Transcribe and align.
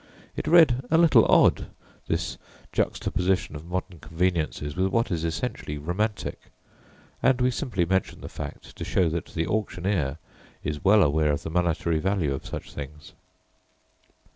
It 0.35 0.47
read 0.47 0.83
a 0.89 0.97
little 0.97 1.25
odd, 1.29 1.67
this 2.07 2.39
juxtaposition 2.73 3.55
of 3.55 3.67
modern 3.67 3.99
conveniences 3.99 4.75
with 4.75 4.87
what 4.87 5.11
is 5.11 5.23
essentially 5.23 5.77
romantic, 5.77 6.39
and 7.21 7.39
we 7.39 7.51
simply 7.51 7.85
mention 7.85 8.21
the 8.21 8.27
fact 8.27 8.75
to 8.77 8.83
show 8.83 9.09
that 9.09 9.27
the 9.27 9.45
auctioneer 9.45 10.17
is 10.63 10.83
well 10.83 11.03
aware 11.03 11.31
of 11.31 11.43
the 11.43 11.51
monetary 11.51 11.99
value 11.99 12.33
of 12.33 12.47
such 12.47 12.73
things. 12.73 13.13